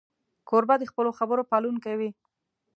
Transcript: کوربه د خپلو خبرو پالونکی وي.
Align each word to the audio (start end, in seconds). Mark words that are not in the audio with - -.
کوربه 0.49 0.75
د 0.79 0.83
خپلو 0.91 1.09
خبرو 1.19 1.47
پالونکی 1.51 1.95
وي. 1.99 2.09